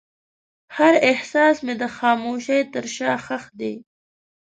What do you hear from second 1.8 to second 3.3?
د خاموشۍ تر شا